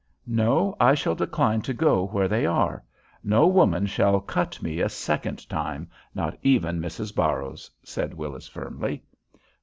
"No; 0.25 0.75
I 0.79 0.95
shall 0.95 1.13
decline 1.13 1.61
to 1.61 1.75
go 1.75 2.07
where 2.07 2.27
they 2.27 2.43
are. 2.43 2.83
No 3.23 3.45
woman 3.45 3.85
shall 3.85 4.19
cut 4.19 4.59
me 4.59 4.79
a 4.79 4.89
second 4.89 5.47
time 5.47 5.91
not 6.15 6.35
even 6.41 6.81
Mrs. 6.81 7.13
Barrows," 7.13 7.69
said 7.83 8.15
Willis, 8.15 8.47
firmly. 8.47 9.03